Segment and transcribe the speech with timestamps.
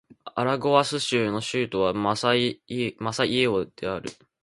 [0.33, 4.09] アラゴアス州の州都はマセイオである